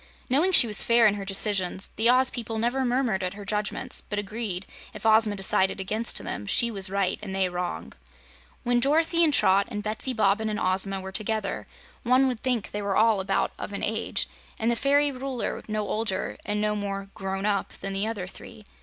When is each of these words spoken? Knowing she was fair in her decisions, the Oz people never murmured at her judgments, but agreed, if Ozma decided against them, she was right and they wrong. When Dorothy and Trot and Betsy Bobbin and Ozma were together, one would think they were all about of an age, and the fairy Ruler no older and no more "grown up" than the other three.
Knowing 0.31 0.51
she 0.51 0.65
was 0.65 0.81
fair 0.81 1.05
in 1.05 1.13
her 1.13 1.23
decisions, 1.23 1.91
the 1.95 2.09
Oz 2.09 2.31
people 2.31 2.57
never 2.57 2.83
murmured 2.83 3.21
at 3.21 3.35
her 3.35 3.45
judgments, 3.45 4.01
but 4.01 4.17
agreed, 4.17 4.65
if 4.95 5.05
Ozma 5.05 5.35
decided 5.35 5.79
against 5.79 6.17
them, 6.17 6.47
she 6.47 6.71
was 6.71 6.89
right 6.89 7.19
and 7.21 7.35
they 7.35 7.47
wrong. 7.47 7.93
When 8.63 8.79
Dorothy 8.79 9.23
and 9.23 9.31
Trot 9.31 9.67
and 9.69 9.83
Betsy 9.83 10.11
Bobbin 10.11 10.49
and 10.49 10.59
Ozma 10.59 10.99
were 11.01 11.11
together, 11.11 11.67
one 12.01 12.27
would 12.27 12.39
think 12.39 12.71
they 12.71 12.81
were 12.81 12.97
all 12.97 13.19
about 13.19 13.51
of 13.59 13.73
an 13.73 13.83
age, 13.83 14.27
and 14.57 14.71
the 14.71 14.75
fairy 14.75 15.11
Ruler 15.11 15.61
no 15.67 15.87
older 15.87 16.35
and 16.47 16.59
no 16.59 16.75
more 16.75 17.09
"grown 17.13 17.45
up" 17.45 17.73
than 17.73 17.93
the 17.93 18.07
other 18.07 18.25
three. 18.25 18.65